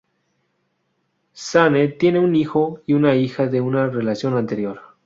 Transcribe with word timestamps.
Shane 1.35 1.89
tiene 1.89 2.17
un 2.19 2.35
hijo 2.35 2.79
y 2.87 2.93
una 2.93 3.13
hija 3.15 3.45
de 3.45 3.61
una 3.61 3.85
relación 3.85 4.35
anterior. 4.35 4.79